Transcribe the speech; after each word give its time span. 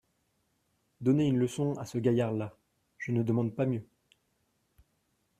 Donner 1.01 1.27
une 1.27 1.37
leçon 1.37 1.75
à 1.77 1.85
ce 1.85 1.99
gaillard-là… 1.99 2.57
je 2.97 3.11
ne 3.11 3.21
demande 3.21 3.53
pas 3.55 3.67
mieux. 3.67 3.85